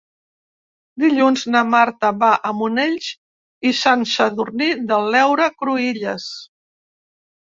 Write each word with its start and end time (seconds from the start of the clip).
Dilluns 1.03 1.43
na 1.55 1.59
Marta 1.73 2.09
va 2.23 2.31
a 2.49 2.53
Monells 2.61 3.09
i 3.73 3.77
Sant 3.83 4.07
Sadurní 4.15 4.71
de 4.93 4.99
l'Heura 5.13 5.51
Cruïlles. 5.61 6.27